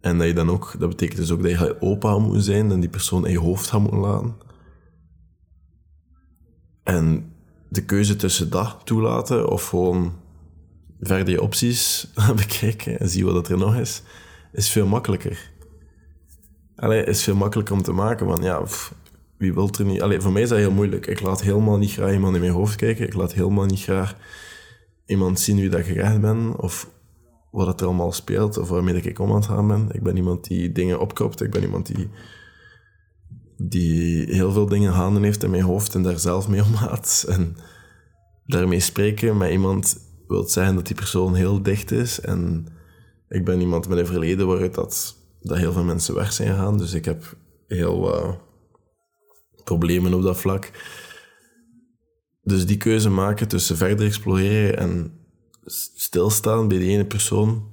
En 0.01 0.18
dat 0.18 0.27
je 0.27 0.33
dan 0.33 0.50
ook, 0.50 0.75
dat 0.80 0.89
betekent 0.89 1.18
dus 1.18 1.31
ook 1.31 1.44
dat 1.44 1.51
je 1.51 1.81
open 1.81 2.21
moet 2.21 2.44
zijn 2.44 2.71
en 2.71 2.80
die 2.80 2.89
persoon 2.89 3.25
in 3.25 3.31
je 3.31 3.39
hoofd 3.39 3.74
moeten 3.74 4.00
laten. 4.00 4.35
En 6.83 7.33
de 7.69 7.86
keuze 7.86 8.15
tussen 8.15 8.50
dat 8.50 8.81
toelaten 8.83 9.50
of 9.50 9.68
gewoon 9.68 10.13
verder 11.00 11.33
je 11.33 11.41
opties 11.41 12.07
bekijken 12.36 13.00
en 13.00 13.09
zien 13.09 13.25
wat 13.25 13.50
er 13.50 13.57
nog 13.57 13.75
is, 13.75 14.01
is 14.51 14.69
veel 14.69 14.88
makkelijker. 14.88 15.51
Allee, 16.75 17.03
is 17.03 17.24
veel 17.24 17.36
makkelijker 17.36 17.75
om 17.75 17.81
te 17.81 17.91
maken, 17.91 18.25
want 18.25 18.44
ja, 18.44 18.62
wie 19.43 19.53
wil 19.53 19.69
er 19.79 19.85
niet... 19.85 20.01
Allee, 20.01 20.21
voor 20.21 20.31
mij 20.31 20.41
is 20.41 20.49
dat 20.49 20.57
heel 20.57 20.71
moeilijk. 20.71 21.07
Ik 21.07 21.21
laat 21.21 21.41
helemaal 21.41 21.77
niet 21.77 21.91
graag 21.91 22.13
iemand 22.13 22.35
in 22.35 22.41
mijn 22.41 22.53
hoofd 22.53 22.75
kijken. 22.75 23.05
Ik 23.05 23.13
laat 23.13 23.33
helemaal 23.33 23.65
niet 23.65 23.81
graag 23.81 24.15
iemand 25.05 25.39
zien 25.39 25.57
wie 25.57 25.69
dat 25.69 25.85
je 25.85 26.01
echt 26.01 26.21
bent, 26.21 26.55
of 26.55 26.89
wat 27.51 27.67
het 27.67 27.81
er 27.81 27.85
allemaal 27.85 28.12
speelt 28.12 28.57
of 28.57 28.69
waarmee 28.69 29.01
ik 29.01 29.19
om 29.19 29.31
aan 29.31 29.57
het 29.57 29.67
ben. 29.67 29.89
Ik 29.91 30.03
ben 30.03 30.17
iemand 30.17 30.47
die 30.47 30.71
dingen 30.71 31.00
opkoopt. 31.00 31.41
Ik 31.41 31.51
ben 31.51 31.62
iemand 31.62 31.95
die, 31.95 32.09
die 33.57 34.25
heel 34.33 34.51
veel 34.51 34.65
dingen 34.65 34.91
handen 34.91 35.23
heeft 35.23 35.43
in 35.43 35.50
mijn 35.50 35.63
hoofd 35.63 35.95
en 35.95 36.03
daar 36.03 36.19
zelf 36.19 36.47
mee 36.47 36.63
omgaat. 36.63 37.25
En 37.27 37.55
daarmee 38.45 38.79
spreken 38.79 39.38
met 39.38 39.51
iemand 39.51 39.97
wil 40.27 40.47
zeggen 40.47 40.75
dat 40.75 40.88
die 40.88 40.95
persoon 40.95 41.35
heel 41.35 41.63
dicht 41.63 41.91
is. 41.91 42.19
En 42.19 42.67
ik 43.29 43.45
ben 43.45 43.62
iemand 43.62 43.88
met 43.88 43.97
een 43.97 44.05
verleden 44.05 44.47
waaruit 44.47 44.73
dat, 44.73 45.15
dat 45.41 45.57
heel 45.57 45.71
veel 45.71 45.83
mensen 45.83 46.15
weg 46.15 46.33
zijn 46.33 46.50
gegaan. 46.50 46.77
Dus 46.77 46.93
ik 46.93 47.05
heb 47.05 47.35
heel 47.67 48.00
wat 48.00 48.38
problemen 49.63 50.13
op 50.13 50.22
dat 50.22 50.38
vlak. 50.38 50.72
Dus 52.43 52.65
die 52.65 52.77
keuze 52.77 53.10
maken 53.10 53.48
tussen 53.48 53.77
verder 53.77 54.05
exploreren 54.05 54.77
en 54.77 55.12
stilstaan 55.96 56.67
bij 56.67 56.77
die 56.77 56.89
ene 56.89 57.05
persoon 57.05 57.72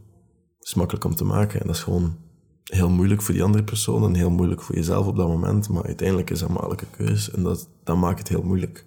is 0.61 0.75
makkelijk 0.75 1.04
om 1.04 1.14
te 1.14 1.25
maken. 1.25 1.61
En 1.61 1.66
dat 1.66 1.76
is 1.76 1.82
gewoon 1.82 2.16
heel 2.64 2.90
moeilijk 2.90 3.23
voor 3.23 3.35
die 3.35 3.42
andere 3.42 3.64
persoon 3.64 4.04
en 4.04 4.14
heel 4.14 4.30
moeilijk 4.30 4.62
voor 4.62 4.75
jezelf 4.75 5.06
op 5.06 5.16
dat 5.16 5.28
moment. 5.28 5.68
Maar 5.68 5.85
uiteindelijk 5.85 6.30
is 6.30 6.38
dat 6.38 6.49
een 6.49 6.54
makkelijke 6.54 6.87
keuze 6.97 7.32
en 7.32 7.42
dat, 7.42 7.68
maakt 7.85 8.18
het 8.18 8.28
heel 8.28 8.42
moeilijk. 8.42 8.85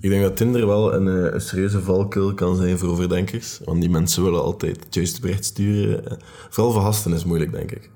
Ik 0.00 0.10
denk 0.10 0.22
dat 0.22 0.36
Tinder 0.36 0.66
wel 0.66 0.94
een, 0.94 1.08
eh, 1.08 1.32
een 1.34 1.40
serieuze 1.40 1.82
valkuil 1.82 2.34
kan 2.34 2.56
zijn 2.56 2.78
voor 2.78 2.88
overdenkers. 2.88 3.60
Want 3.64 3.80
die 3.80 3.90
mensen 3.90 4.22
willen 4.22 4.42
altijd 4.42 4.84
het 4.84 4.94
juiste 4.94 5.20
bericht 5.20 5.44
sturen. 5.44 6.18
Vooral 6.50 6.72
voor 6.72 7.14
is 7.14 7.24
moeilijk, 7.24 7.52
denk 7.52 7.70
ik. 7.70 7.90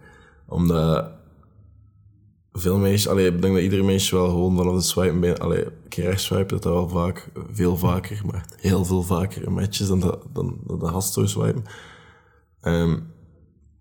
Omdat 0.47 1.11
veel 2.59 2.79
meisjes, 2.79 3.09
allee, 3.09 3.27
ik 3.27 3.43
denk 3.43 3.55
dat 3.55 3.63
iedere 3.63 3.83
meisje 3.83 4.15
wel 4.15 4.29
gewoon 4.29 4.57
vanaf 4.57 4.75
de 4.75 4.81
swipen 4.81 5.21
bij, 5.21 5.39
allee, 5.39 5.65
een 5.65 5.89
keer 5.89 6.05
rechts 6.05 6.25
swipen, 6.25 6.49
dat 6.49 6.63
dat 6.63 6.73
wel 6.73 6.89
vaak, 6.89 7.31
veel 7.53 7.77
vaker, 7.77 8.23
maar 8.27 8.49
heel 8.57 8.85
veel 8.85 9.03
vaker 9.03 9.53
matches 9.53 9.89
dan, 9.89 10.01
de, 10.01 10.19
dan, 10.33 10.61
de 10.67 10.87
gast 10.87 11.19
swipen. 11.25 11.65
Um, 12.63 13.15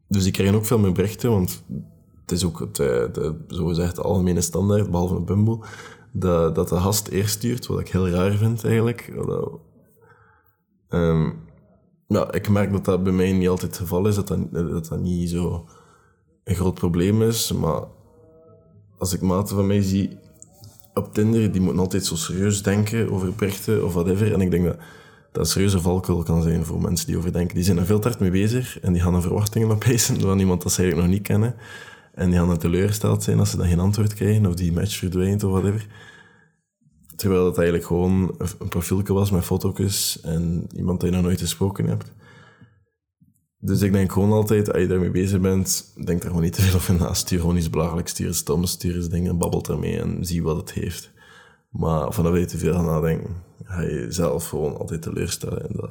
dus 0.07 0.23
die 0.23 0.31
krijgen 0.31 0.55
ook 0.55 0.65
veel 0.65 0.79
meer 0.79 0.91
berichten, 0.91 1.29
want 1.29 1.63
het 2.21 2.31
is 2.31 2.45
ook 2.45 2.59
het, 2.59 2.79
eh, 2.79 3.13
de, 3.13 3.43
zogezegd 3.47 3.99
algemene 3.99 4.41
standaard, 4.41 4.91
behalve 4.91 5.15
een 5.15 5.25
Bumble, 5.25 5.59
dat, 6.11 6.55
dat 6.55 6.69
de 6.69 6.75
gast 6.75 7.07
eerst 7.07 7.35
stuurt, 7.35 7.65
wat 7.65 7.79
ik 7.79 7.89
heel 7.89 8.09
raar 8.09 8.31
vind 8.31 8.63
eigenlijk. 8.63 9.13
Dat, 9.15 9.59
ja, 12.07 12.31
ik 12.31 12.49
merk 12.49 12.71
dat 12.71 12.85
dat 12.85 13.03
bij 13.03 13.13
mij 13.13 13.31
niet 13.31 13.49
altijd 13.49 13.71
het 13.71 13.79
geval 13.79 14.07
is, 14.07 14.15
dat 14.15 14.27
dat, 14.27 14.51
dat, 14.51 14.87
dat 14.87 14.99
niet 14.99 15.29
zo 15.29 15.67
een 16.43 16.55
groot 16.55 16.73
probleem 16.73 17.21
is, 17.21 17.51
maar 17.51 17.83
als 18.97 19.13
ik 19.13 19.21
maten 19.21 19.55
van 19.55 19.67
mij 19.67 19.81
zie 19.81 20.17
op 20.93 21.13
Tinder, 21.13 21.51
die 21.51 21.61
moeten 21.61 21.79
altijd 21.79 22.05
zo 22.05 22.15
serieus 22.15 22.63
denken 22.63 23.11
over 23.11 23.33
berichten 23.33 23.85
of 23.85 23.93
whatever. 23.93 24.33
En 24.33 24.41
ik 24.41 24.51
denk 24.51 24.65
dat 24.65 24.77
dat 25.31 25.45
een 25.45 25.51
serieuze 25.51 25.81
valkuil 25.81 26.23
kan 26.23 26.41
zijn 26.41 26.65
voor 26.65 26.81
mensen 26.81 27.07
die 27.07 27.17
overdenken. 27.17 27.55
Die 27.55 27.63
zijn 27.63 27.77
er 27.77 27.85
veel 27.85 27.99
te 27.99 28.07
hard 28.07 28.19
mee 28.19 28.31
bezig 28.31 28.79
en 28.79 28.93
die 28.93 29.01
gaan 29.01 29.15
er 29.15 29.21
verwachtingen 29.21 29.71
opeisen 29.71 30.19
van 30.19 30.39
iemand 30.39 30.61
dat 30.61 30.71
ze 30.71 30.81
eigenlijk 30.81 31.09
nog 31.09 31.17
niet 31.17 31.27
kennen. 31.27 31.55
En 32.13 32.29
die 32.29 32.39
gaan 32.39 32.47
dan 32.47 32.57
teleurgesteld 32.57 33.23
zijn 33.23 33.39
als 33.39 33.49
ze 33.49 33.57
dan 33.57 33.67
geen 33.67 33.79
antwoord 33.79 34.13
krijgen 34.13 34.45
of 34.45 34.53
die 34.53 34.73
match 34.73 34.97
verdwijnt 34.97 35.43
of 35.43 35.51
whatever. 35.51 35.87
Terwijl 37.15 37.43
dat 37.43 37.57
eigenlijk 37.57 37.87
gewoon 37.87 38.35
een 38.59 38.67
profielje 38.67 39.13
was 39.13 39.31
met 39.31 39.43
foto's 39.43 40.19
en 40.21 40.67
iemand 40.75 41.01
die 41.01 41.11
nog 41.11 41.21
nooit 41.21 41.39
gesproken 41.39 41.87
hebt. 41.87 42.11
Dus 43.65 43.81
ik 43.81 43.91
denk 43.91 44.11
gewoon 44.11 44.31
altijd, 44.31 44.71
als 44.71 44.81
je 44.81 44.87
daarmee 44.87 45.11
bezig 45.11 45.39
bent, 45.39 45.93
denk 46.05 46.21
er 46.21 46.27
gewoon 46.27 46.43
niet 46.43 46.53
te 46.53 46.61
veel 46.61 46.75
over 46.75 46.95
na. 46.95 47.13
Stuur 47.13 47.39
gewoon 47.39 47.57
iets 47.57 47.69
belachelijks, 47.69 48.11
stuur 48.11 48.27
eens 48.27 48.37
stomme, 48.37 48.67
stuur 48.67 48.95
eens 48.95 49.09
dingen, 49.09 49.37
babbelt 49.37 49.67
ermee 49.67 49.99
en 49.99 50.25
zie 50.25 50.43
wat 50.43 50.57
het 50.57 50.73
heeft. 50.73 51.11
Maar 51.69 52.13
vanaf 52.13 52.37
je 52.37 52.45
te 52.45 52.57
veel 52.57 52.73
gaan 52.73 52.85
nadenken, 52.85 53.35
ga 53.63 53.81
je 53.81 54.05
zelf 54.09 54.49
gewoon 54.49 54.77
altijd 54.77 55.01
teleurstellen. 55.01 55.69
En 55.69 55.75
dat, 55.75 55.89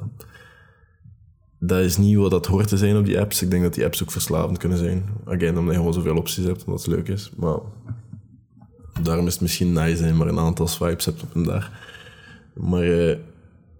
dat 1.59 1.79
is 1.79 1.97
niet 1.97 2.17
wat 2.17 2.31
dat 2.31 2.45
hoort 2.45 2.67
te 2.67 2.77
zijn 2.77 2.97
op 2.97 3.05
die 3.05 3.19
apps. 3.19 3.41
Ik 3.41 3.49
denk 3.49 3.63
dat 3.63 3.73
die 3.73 3.85
apps 3.85 4.03
ook 4.03 4.11
verslavend 4.11 4.57
kunnen 4.57 4.77
zijn. 4.77 5.05
Again, 5.25 5.57
omdat 5.57 5.73
je 5.73 5.79
gewoon 5.79 5.93
zoveel 5.93 6.17
opties 6.17 6.45
hebt, 6.45 6.65
omdat 6.65 6.85
het 6.85 6.95
leuk 6.95 7.07
is. 7.07 7.31
Maar 7.35 7.57
daarom 9.01 9.27
is 9.27 9.33
het 9.33 9.41
misschien 9.41 9.73
nice 9.73 10.03
dat 10.03 10.13
maar 10.13 10.27
een 10.27 10.39
aantal 10.39 10.67
swipes 10.67 11.05
hebt 11.05 11.23
op 11.23 11.35
een 11.35 11.43
dag. 11.43 11.71
Maar 12.53 12.83
eh, 12.83 13.17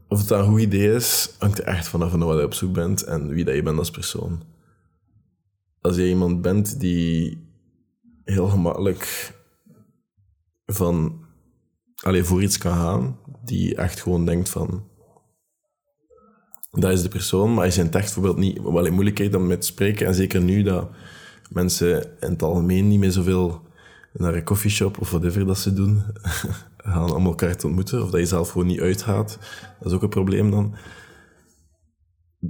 of 0.08 0.20
het 0.20 0.30
een 0.30 0.44
goed 0.44 0.62
idee 0.62 0.94
is, 0.94 1.36
hangt 1.40 1.60
er 1.60 1.66
echt 1.66 1.88
vanaf 1.88 2.12
van 2.12 2.20
wat 2.20 2.38
je 2.38 2.44
op 2.44 2.54
zoek 2.54 2.74
bent 2.74 3.04
en 3.04 3.28
wie 3.28 3.46
dat 3.46 3.56
je 3.56 3.64
bent 3.64 3.78
als 3.78 3.92
persoon. 3.92 4.44
Als 5.82 5.96
je 5.96 6.08
iemand 6.08 6.42
bent 6.42 6.80
die 6.80 7.44
heel 8.24 8.48
gemakkelijk 8.48 9.34
van 10.66 11.26
alleen 11.96 12.26
voor 12.26 12.44
iets 12.44 12.58
kan 12.58 12.74
gaan, 12.74 13.20
die 13.44 13.76
echt 13.76 14.02
gewoon 14.02 14.26
denkt 14.26 14.50
van 14.50 14.94
dat 16.82 16.92
is 16.92 17.02
de 17.02 17.10
persoon, 17.10 17.54
maar 17.54 17.74
je 17.74 17.82
in 17.82 17.90
tekst 17.90 18.14
bijvoorbeeld 18.14 18.46
niet, 18.46 18.62
wel 18.62 18.86
in 18.86 18.94
moeilijkheid 18.94 19.36
om 19.36 19.48
met 19.48 19.62
te 19.62 19.68
spreken, 19.68 20.08
en 20.08 20.16
zeker 20.16 20.42
nu 20.42 20.64
dat 20.64 20.90
mensen 21.50 22.04
in 22.04 22.30
het 22.30 22.44
algemeen 22.44 22.88
niet 22.88 23.00
meer 23.00 23.12
zoveel 23.12 23.62
naar 24.14 24.34
een 24.34 24.44
coffeeshop 24.44 25.00
of 25.00 25.10
whatever 25.10 25.46
dat 25.46 25.58
ze 25.58 25.74
doen, 25.74 26.04
gaan 26.86 27.14
om 27.14 27.26
elkaar 27.26 27.58
te 27.58 27.66
ontmoeten, 27.66 28.04
of 28.04 28.10
dat 28.10 28.20
je 28.20 28.26
zelf 28.26 28.50
gewoon 28.50 28.68
niet 28.68 28.80
uitgaat, 28.80 29.38
dat 29.80 29.88
is 29.88 29.94
ook 29.94 30.04
een 30.04 30.10
probleem 30.10 30.52
dan. 30.52 30.76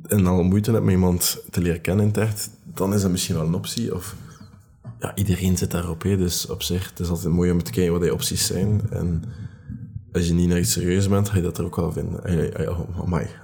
En 0.03 0.25
al 0.25 0.43
moeite 0.43 0.71
met 0.71 0.91
iemand 0.91 1.43
te 1.49 1.61
leren 1.61 1.81
kennen 1.81 2.05
in 2.05 2.27
dan 2.63 2.93
is 2.93 3.01
dat 3.01 3.11
misschien 3.11 3.35
wel 3.35 3.45
een 3.45 3.53
optie. 3.53 3.95
Of 3.95 4.15
ja, 4.99 5.15
iedereen 5.15 5.57
zit 5.57 5.71
daarop, 5.71 6.03
hè, 6.03 6.17
dus 6.17 6.47
op 6.47 6.63
zich, 6.63 6.89
het 6.89 6.99
is 6.99 7.09
altijd 7.09 7.33
mooi 7.33 7.51
om 7.51 7.63
te 7.63 7.71
kijken 7.71 7.91
wat 7.91 8.01
die 8.01 8.13
opties 8.13 8.45
zijn. 8.45 8.81
En 8.89 9.23
als 10.11 10.27
je 10.27 10.33
niet 10.33 10.47
naar 10.49 10.59
iets 10.59 10.71
serieus 10.71 11.09
bent, 11.09 11.29
ga 11.29 11.35
je 11.35 11.41
dat 11.41 11.57
er 11.57 11.65
ook 11.65 11.75
wel 11.75 11.91
vinden. 11.91 12.23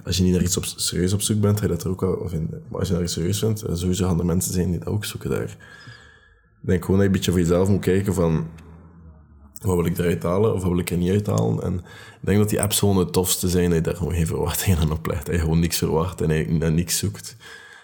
Als 0.04 0.16
je 0.16 0.22
niet 0.22 0.32
naar 0.32 0.42
iets 0.42 0.56
op, 0.56 0.64
serieus 0.64 1.12
op 1.12 1.20
zoek 1.20 1.40
bent, 1.40 1.58
ga 1.58 1.64
je 1.64 1.72
dat 1.72 1.84
er 1.84 1.90
ook 1.90 2.00
wel 2.00 2.28
vinden. 2.28 2.62
Maar 2.68 2.78
als 2.78 2.88
je 2.88 2.94
naar 2.94 3.02
iets 3.02 3.12
serieus 3.12 3.40
bent, 3.40 3.64
sowieso 3.72 4.06
gaan 4.06 4.18
er 4.18 4.26
mensen 4.26 4.52
zijn 4.52 4.70
die 4.70 4.78
dat 4.78 4.88
ook 4.88 5.04
zoeken 5.04 5.30
daar. 5.30 5.56
Ik 6.62 6.68
denk 6.68 6.84
gewoon 6.84 7.00
dat 7.00 7.00
je 7.00 7.06
een 7.06 7.12
beetje 7.12 7.30
voor 7.30 7.40
jezelf 7.40 7.68
moet 7.68 7.80
kijken 7.80 8.14
van 8.14 8.46
wat 9.62 9.76
wil 9.76 9.86
ik 9.86 9.98
eruit 9.98 10.22
halen 10.22 10.54
of 10.54 10.60
wat 10.60 10.70
wil 10.70 10.78
ik 10.78 10.90
er 10.90 10.96
niet 10.96 11.10
uithalen. 11.10 11.62
En 11.62 11.74
ik 12.20 12.26
denk 12.26 12.38
dat 12.38 12.48
die 12.48 12.62
apps 12.62 12.78
gewoon 12.78 12.96
het 12.96 13.12
tofste 13.12 13.48
zijn 13.48 13.68
dat 13.68 13.74
je 13.74 13.80
daar 13.84 13.96
gewoon 13.96 14.14
geen 14.14 14.26
verwachtingen 14.26 14.78
aan 14.78 14.92
oplegt. 14.92 15.26
Dat 15.26 15.34
je 15.34 15.40
gewoon 15.40 15.60
niks 15.60 15.78
verwacht 15.78 16.20
en 16.20 16.30
eigenlijk 16.30 16.74
niks 16.74 16.98
zoekt. 16.98 17.36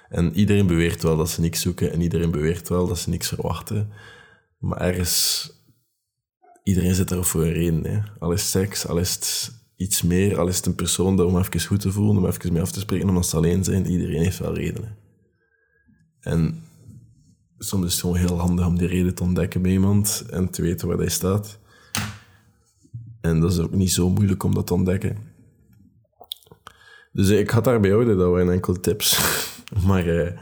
En 0.08 0.34
iedereen 0.34 0.66
beweert 0.66 1.02
wel 1.02 1.16
dat 1.16 1.30
ze 1.30 1.40
niks 1.40 1.60
zoeken 1.60 1.92
en 1.92 2.00
iedereen 2.00 2.30
beweert 2.30 2.68
wel 2.68 2.86
dat 2.86 2.98
ze 2.98 3.10
niks 3.10 3.28
verwachten. 3.28 3.92
Maar 4.58 4.80
ergens 4.80 5.50
iedereen 6.62 6.94
zit 6.94 7.10
er 7.10 7.24
voor 7.24 7.42
een 7.42 7.52
reden. 7.52 7.84
Hè. 7.84 7.98
Al 8.18 8.32
is 8.32 8.50
seks, 8.50 8.86
al 8.86 8.98
is 8.98 9.14
het 9.14 9.52
iets 9.76 10.02
meer, 10.02 10.38
al 10.38 10.48
is 10.48 10.56
het 10.56 10.66
een 10.66 10.74
persoon 10.74 11.20
om 11.20 11.38
even 11.38 11.60
goed 11.60 11.80
te 11.80 11.92
voelen, 11.92 12.16
om 12.16 12.26
even 12.26 12.52
mee 12.52 12.62
af 12.62 12.72
te 12.72 12.80
spreken, 12.80 13.08
omdat 13.08 13.26
ze 13.26 13.36
alleen 13.36 13.64
zijn. 13.64 13.86
Iedereen 13.86 14.22
heeft 14.22 14.38
wel 14.38 14.54
redenen. 14.54 14.96
En 16.20 16.62
soms 17.58 17.86
is 17.86 17.92
het 17.92 18.00
gewoon 18.00 18.16
heel 18.16 18.38
handig 18.38 18.66
om 18.66 18.78
die 18.78 18.88
reden 18.88 19.14
te 19.14 19.22
ontdekken 19.22 19.62
bij 19.62 19.70
iemand 19.70 20.24
en 20.30 20.50
te 20.50 20.62
weten 20.62 20.88
waar 20.88 20.98
hij 20.98 21.08
staat. 21.08 21.58
En 23.20 23.40
dat 23.40 23.52
is 23.52 23.58
ook 23.58 23.72
niet 23.72 23.92
zo 23.92 24.10
moeilijk 24.10 24.42
om 24.42 24.54
dat 24.54 24.66
te 24.66 24.74
ontdekken. 24.74 25.16
Dus 27.12 27.28
ik 27.28 27.50
had 27.50 27.64
daarbij 27.64 27.90
houden, 27.90 28.18
dat 28.18 28.30
waren 28.30 28.52
enkele 28.52 28.80
tips. 28.80 29.20
maar 29.86 30.06
eh, 30.06 30.32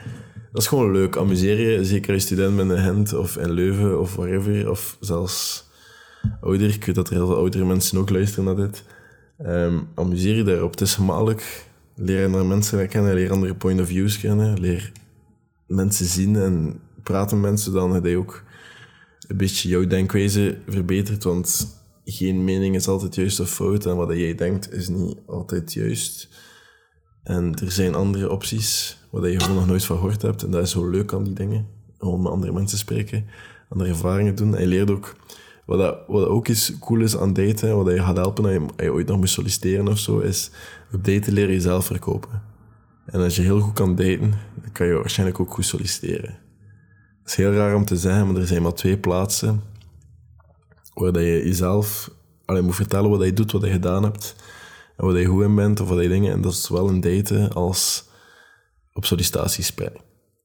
dat 0.52 0.62
is 0.62 0.68
gewoon 0.68 0.92
leuk. 0.92 1.16
Amuseer 1.16 1.70
je, 1.70 1.84
zeker 1.84 2.14
als 2.14 2.22
student 2.22 2.56
bent 2.56 2.70
in 2.70 2.78
Gent 2.78 3.14
of 3.14 3.36
in 3.36 3.50
Leuven 3.50 4.00
of 4.00 4.14
wherever, 4.14 4.70
of 4.70 4.96
zelfs 5.00 5.66
ouder. 6.40 6.68
Ik 6.68 6.84
weet 6.84 6.94
dat 6.94 7.08
er 7.08 7.14
heel 7.14 7.26
veel 7.26 7.36
oudere 7.36 7.64
mensen 7.64 7.98
ook 7.98 8.10
luisteren 8.10 8.44
naar 8.44 8.66
dit. 8.66 8.84
Um, 9.46 9.88
amuseer 9.94 10.36
je 10.36 10.42
daarop. 10.42 10.70
Het 10.70 10.80
is 10.80 10.94
gemakkelijk. 10.94 11.64
Leer 11.94 12.30
naar 12.30 12.46
mensen 12.46 12.88
kennen, 12.88 13.14
leer 13.14 13.30
andere 13.30 13.54
point 13.54 13.80
of 13.80 13.86
views 13.86 14.20
kennen, 14.20 14.60
leer 14.60 14.92
mensen 15.66 16.06
zien 16.06 16.36
en 16.36 16.80
praten 17.02 17.40
met 17.40 17.50
mensen, 17.50 17.72
dan 17.72 17.94
heb 17.94 18.04
je 18.04 18.16
ook 18.16 18.42
een 19.28 19.36
beetje 19.36 19.68
jouw 19.68 19.86
denkwijze 19.86 20.58
verbeterd. 20.68 21.24
Want 21.24 21.76
geen 22.08 22.44
mening 22.44 22.74
is 22.74 22.88
altijd 22.88 23.14
juist 23.14 23.40
of 23.40 23.50
fout 23.50 23.86
en 23.86 23.96
wat 23.96 24.08
jij 24.08 24.34
denkt 24.34 24.72
is 24.72 24.88
niet 24.88 25.18
altijd 25.26 25.72
juist. 25.72 26.28
En 27.22 27.54
er 27.54 27.70
zijn 27.70 27.94
andere 27.94 28.30
opties 28.30 28.98
waar 29.10 29.28
je 29.28 29.40
gewoon 29.40 29.56
nog 29.56 29.66
nooit 29.66 29.84
van 29.84 29.96
gehoord 29.96 30.22
hebt. 30.22 30.42
En 30.42 30.50
dat 30.50 30.62
is 30.62 30.70
zo 30.70 30.90
leuk 30.90 31.12
aan 31.12 31.24
die 31.24 31.32
dingen. 31.32 31.66
Gewoon 31.98 32.22
met 32.22 32.32
andere 32.32 32.52
mensen 32.52 32.78
spreken, 32.78 33.26
andere 33.68 33.90
ervaringen 33.90 34.34
doen. 34.34 34.54
En 34.54 34.60
je 34.60 34.66
leert 34.66 34.90
ook 34.90 35.16
wat, 35.64 35.78
dat, 35.78 35.98
wat 36.06 36.26
ook 36.26 36.48
is 36.48 36.72
cool 36.80 37.00
is 37.00 37.16
aan 37.16 37.32
daten, 37.32 37.76
wat 37.76 37.94
je 37.94 38.02
gaat 38.02 38.16
helpen 38.16 38.44
als 38.44 38.52
je, 38.52 38.84
je 38.84 38.92
ooit 38.92 39.06
nog 39.06 39.16
moet 39.16 39.28
solliciteren 39.28 39.88
of 39.88 39.98
zo, 39.98 40.18
is 40.18 40.50
op 40.92 41.04
daten 41.04 41.32
leren 41.32 41.52
jezelf 41.52 41.86
verkopen. 41.86 42.42
En 43.06 43.20
als 43.20 43.36
je 43.36 43.42
heel 43.42 43.60
goed 43.60 43.74
kan 43.74 43.94
daten, 43.94 44.30
dan 44.62 44.72
kan 44.72 44.86
je 44.86 44.92
waarschijnlijk 44.92 45.40
ook 45.40 45.54
goed 45.54 45.64
solliciteren. 45.64 46.38
Het 47.20 47.30
is 47.30 47.34
heel 47.34 47.52
raar 47.52 47.74
om 47.74 47.84
te 47.84 47.96
zeggen, 47.96 48.26
maar 48.26 48.36
er 48.36 48.46
zijn 48.46 48.62
maar 48.62 48.74
twee 48.74 48.98
plaatsen 48.98 49.62
waar 51.02 51.12
dat 51.12 51.22
je 51.22 51.42
jezelf 51.44 52.10
alleen 52.44 52.64
moet 52.64 52.74
vertellen 52.74 53.10
wat 53.10 53.24
je 53.24 53.32
doet, 53.32 53.52
wat 53.52 53.62
je 53.62 53.70
gedaan 53.70 54.02
hebt, 54.02 54.36
en 54.96 55.06
wat 55.06 55.16
je 55.16 55.24
goed 55.24 55.42
in 55.42 55.54
bent, 55.54 55.80
of 55.80 55.88
wat 55.88 56.02
je 56.02 56.08
dingen. 56.08 56.32
En 56.32 56.40
dat 56.40 56.52
is 56.52 56.68
wel 56.68 56.88
een 56.88 57.00
daten 57.00 57.52
als 57.52 58.08
op 58.92 59.04
sollicitatiesprek. 59.04 59.96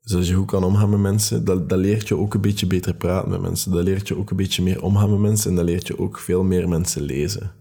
Dus 0.02 0.16
als 0.16 0.28
je 0.28 0.34
goed 0.34 0.48
kan 0.48 0.64
omgaan 0.64 0.90
met 0.90 1.00
mensen, 1.00 1.46
dat, 1.46 1.70
dat 1.70 1.80
leert 1.80 2.08
je 2.08 2.18
ook 2.18 2.34
een 2.34 2.42
beetje 2.42 2.68
beter 2.68 2.94
praten 2.94 3.30
met 3.30 3.42
mensen. 3.42 3.72
Dat 3.72 3.84
leert 3.84 4.08
je 4.08 4.18
ook 4.18 4.30
een 4.30 4.38
beetje 4.38 4.64
meer 4.64 4.84
omgaan 4.84 5.10
met 5.10 5.20
mensen 5.20 5.50
en 5.50 5.56
dat 5.56 5.66
leert 5.66 5.88
je 5.88 6.00
ook 6.00 6.20
veel 6.20 6.44
meer 6.44 6.70
mensen 6.70 7.02
lezen. 7.02 7.52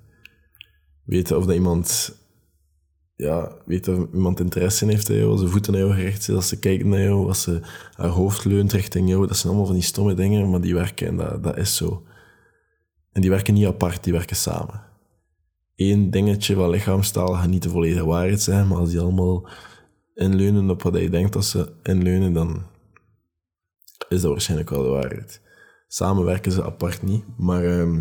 Weten 1.05 1.37
of 1.37 1.47
dat 1.47 1.55
iemand, 1.55 2.15
ja, 3.17 3.53
weten 3.67 3.97
of 3.97 4.15
iemand 4.15 4.41
interesse 4.41 4.85
in 4.85 4.91
heeft 4.91 5.09
in 5.09 5.17
jou, 5.17 5.31
als 5.31 5.41
ze 5.41 5.49
voeten 5.49 5.73
naar 5.73 5.81
jou 5.81 5.95
gericht 5.95 6.23
zijn, 6.23 6.37
als 6.37 6.49
ze 6.49 6.59
kijken 6.59 6.89
naar 6.89 7.03
jou, 7.03 7.29
als 7.29 7.43
ze 7.43 7.61
haar 7.93 8.09
hoofd 8.09 8.45
leunt 8.45 8.73
richting 8.73 9.09
jou. 9.09 9.27
Dat 9.27 9.37
zijn 9.37 9.49
allemaal 9.49 9.67
van 9.67 9.75
die 9.75 9.85
stomme 9.85 10.15
dingen, 10.15 10.51
maar 10.51 10.61
die 10.61 10.75
werken 10.75 11.07
en 11.07 11.17
dat, 11.17 11.43
dat 11.43 11.57
is 11.57 11.77
zo. 11.77 12.03
En 13.13 13.21
die 13.21 13.31
werken 13.31 13.55
niet 13.55 13.67
apart, 13.67 14.05
die 14.05 14.13
werken 14.13 14.37
samen. 14.37 14.83
Eén 15.77 16.11
dingetje 16.11 16.55
van 16.55 16.71
lichaamstaal 16.71 17.35
gaat 17.35 17.49
niet 17.49 17.63
de 17.63 17.69
volledige 17.69 18.05
waarheid 18.05 18.41
zijn, 18.41 18.69
maar 18.69 18.79
als 18.79 18.91
die 18.91 19.01
allemaal 19.01 19.49
inleunen 20.15 20.71
op 20.71 20.83
wat 20.83 21.01
je 21.01 21.11
denkt 21.11 21.33
dat 21.33 21.45
ze 21.45 21.73
inleunen, 21.83 22.33
dan 22.33 22.63
is 24.09 24.21
dat 24.21 24.31
waarschijnlijk 24.31 24.71
wel 24.71 24.83
de 24.83 24.89
waarheid. 24.89 25.41
Samenwerken 25.89 26.53
ze 26.53 26.65
apart 26.65 27.03
niet, 27.03 27.25
maar 27.37 27.65
ehm, 27.65 28.01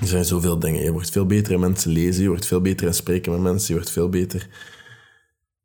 er 0.00 0.06
zijn 0.06 0.24
zoveel 0.24 0.58
dingen. 0.58 0.82
Je 0.82 0.92
wordt 0.92 1.10
veel 1.10 1.26
beter 1.26 1.52
in 1.52 1.60
mensen 1.60 1.90
lezen, 1.90 2.22
je 2.22 2.28
wordt 2.28 2.46
veel 2.46 2.60
beter 2.60 2.86
in 2.86 2.94
spreken 2.94 3.32
met 3.32 3.40
mensen, 3.40 3.68
je 3.68 3.74
wordt 3.74 3.90
veel 3.90 4.08
beter 4.08 4.48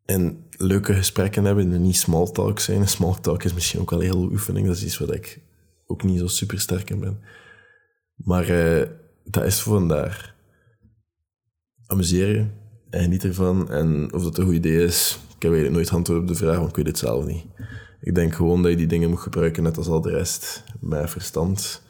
in 0.05 0.43
leuke 0.57 0.93
gesprekken 0.93 1.45
hebben 1.45 1.73
en 1.73 1.81
niet 1.81 1.97
small 1.97 2.31
talk 2.31 2.59
zijn. 2.59 2.87
Small 2.87 3.15
talk 3.21 3.43
is 3.43 3.53
misschien 3.53 3.79
ook 3.79 3.89
wel 3.89 3.99
een 3.99 4.05
hele 4.05 4.31
oefening, 4.31 4.67
dat 4.67 4.75
is 4.75 4.83
iets 4.83 4.97
wat 4.97 5.13
ik 5.13 5.39
ook 5.87 6.03
niet 6.03 6.19
zo 6.19 6.27
super 6.27 6.59
sterk 6.59 6.89
in 6.89 6.99
ben. 6.99 7.19
Maar 8.23 8.49
uh, 8.49 8.87
dat 9.23 9.43
is 9.43 9.61
voor 9.61 9.73
vandaar. 9.73 10.35
Amuseren 11.85 12.53
en 12.89 13.01
geniet 13.01 13.23
ervan. 13.23 13.69
En 13.69 14.13
of 14.13 14.23
dat 14.23 14.37
een 14.37 14.45
goed 14.45 14.53
idee 14.53 14.83
is, 14.83 15.19
ik 15.35 15.41
heb 15.41 15.71
nooit 15.71 15.89
antwoord 15.89 16.21
op 16.21 16.27
de 16.27 16.35
vraag, 16.35 16.57
want 16.57 16.69
ik 16.69 16.75
weet 16.75 16.87
het 16.87 16.97
zelf 16.97 17.25
niet. 17.25 17.45
Ik 18.01 18.15
denk 18.15 18.33
gewoon 18.33 18.61
dat 18.61 18.71
je 18.71 18.77
die 18.77 18.87
dingen 18.87 19.09
moet 19.09 19.19
gebruiken, 19.19 19.63
net 19.63 19.77
als 19.77 19.87
al 19.87 20.01
de 20.01 20.09
rest, 20.09 20.63
met 20.79 21.09
verstand. 21.09 21.81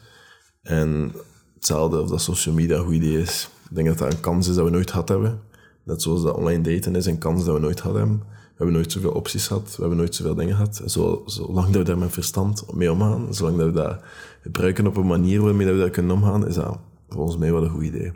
En 0.62 1.12
hetzelfde 1.54 2.00
of 2.00 2.08
dat 2.08 2.22
social 2.22 2.54
media 2.54 2.76
een 2.76 2.84
goed 2.84 2.94
idee 2.94 3.20
is. 3.20 3.48
Ik 3.68 3.76
denk 3.76 3.88
dat 3.88 3.98
dat 3.98 4.12
een 4.12 4.20
kans 4.20 4.48
is 4.48 4.54
dat 4.54 4.64
we 4.64 4.70
nooit 4.70 4.90
gehad 4.90 5.08
hebben. 5.08 5.40
Net 5.84 6.02
zoals 6.02 6.22
dat 6.22 6.36
online 6.36 6.62
daten 6.62 6.96
is 6.96 7.06
een 7.06 7.18
kans 7.18 7.44
dat 7.44 7.54
we 7.54 7.60
nooit 7.60 7.80
hadden 7.80 8.22
We 8.54 8.60
hebben 8.60 8.74
nooit 8.74 8.92
zoveel 8.92 9.12
opties 9.12 9.46
gehad, 9.46 9.74
we 9.76 9.80
hebben 9.80 9.98
nooit 9.98 10.14
zoveel 10.14 10.34
dingen 10.34 10.54
gehad. 10.54 10.82
zolang 11.26 11.66
dat 11.66 11.74
we 11.74 11.82
daar 11.82 11.98
met 11.98 12.12
verstand 12.12 12.74
mee 12.74 12.92
omgaan, 12.92 13.34
zolang 13.34 13.58
dat 13.58 13.66
we 13.66 13.72
dat 13.72 14.00
gebruiken 14.42 14.86
op 14.86 14.96
een 14.96 15.06
manier 15.06 15.42
waarmee 15.42 15.66
dat 15.66 15.74
we 15.74 15.80
daar 15.80 15.90
kunnen 15.90 16.16
omgaan, 16.16 16.46
is 16.46 16.54
dat 16.54 16.78
volgens 17.08 17.36
mij 17.36 17.52
wel 17.52 17.64
een 17.64 17.70
goed 17.70 17.82
idee. 17.82 18.12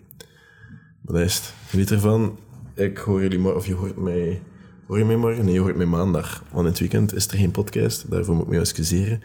Maar 1.03 1.21
dat. 1.21 1.53
Geniet 1.69 1.91
ervan. 1.91 2.39
Ik 2.75 2.99
hoor 2.99 3.21
jullie 3.21 3.39
morgen, 3.39 3.59
of 3.59 3.67
je 3.67 3.75
hoort 3.75 3.97
mij 3.97 4.43
Hoor 4.89 4.99
je 4.99 5.05
mij 5.05 5.17
morgen? 5.17 5.45
Nee, 5.45 5.55
je 5.55 5.61
hoort 5.61 5.77
mij 5.77 5.87
maandag. 5.87 6.43
Want 6.51 6.65
in 6.65 6.71
het 6.71 6.79
weekend 6.79 7.15
is 7.15 7.27
er 7.27 7.39
geen 7.39 7.51
podcast. 7.51 8.11
Daarvoor 8.11 8.35
moet 8.35 8.45
ik 8.45 8.51
me 8.51 8.59
excuseren. 8.59 9.23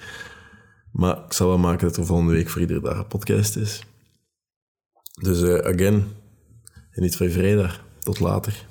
Maar 0.92 1.18
ik 1.26 1.34
zal 1.34 1.48
wel 1.48 1.58
maken 1.58 1.88
dat 1.88 1.98
er 1.98 2.06
volgende 2.06 2.34
week 2.34 2.50
voor 2.50 2.62
iedere 2.62 2.82
dag 2.82 2.98
een 2.98 3.08
podcast 3.08 3.56
is. 3.56 3.84
Dus 5.22 5.42
uh, 5.42 5.58
again, 5.58 6.08
geniet 6.92 7.16
van 7.16 7.28
je 7.28 7.32
vrijdag. 7.32 7.86
Tot 8.00 8.20
later. 8.20 8.66